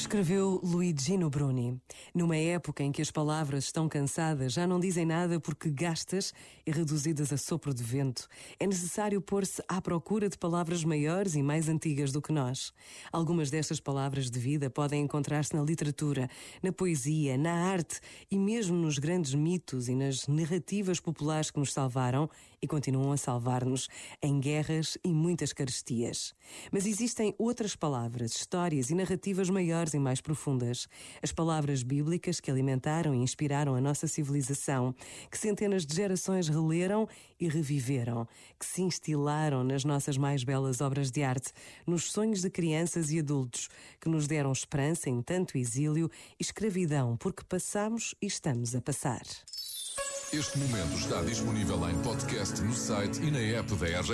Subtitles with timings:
[0.00, 1.78] Escreveu Luigino Bruni.
[2.14, 6.32] Numa época em que as palavras estão cansadas, já não dizem nada porque gastas
[6.66, 8.26] e reduzidas a sopro de vento,
[8.58, 12.72] é necessário pôr-se à procura de palavras maiores e mais antigas do que nós.
[13.12, 16.30] Algumas destas palavras de vida podem encontrar-se na literatura,
[16.62, 21.74] na poesia, na arte e mesmo nos grandes mitos e nas narrativas populares que nos
[21.74, 22.28] salvaram
[22.62, 23.88] e continuam a salvar-nos
[24.22, 26.34] em guerras e muitas carestias.
[26.72, 30.88] Mas existem outras palavras, histórias e narrativas maiores e mais profundas.
[31.22, 34.94] As palavras bíblicas que alimentaram e inspiraram a nossa civilização,
[35.30, 37.08] que centenas de gerações releram
[37.38, 38.26] e reviveram,
[38.58, 41.52] que se instilaram nas nossas mais belas obras de arte,
[41.86, 43.68] nos sonhos de crianças e adultos,
[44.00, 49.22] que nos deram esperança em tanto exílio e escravidão, porque passamos e estamos a passar.
[50.32, 54.10] Este momento está disponível em podcast no site e na app da RGF.